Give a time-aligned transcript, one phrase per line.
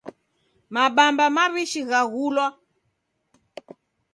[0.73, 2.45] Mabamba mawishi ghaghulwa